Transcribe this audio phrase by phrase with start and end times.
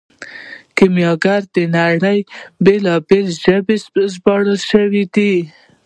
[0.77, 2.29] کیمیاګر د نړۍ په
[2.63, 3.75] بیلابیلو ژبو
[4.13, 5.35] ژباړل شوی دی.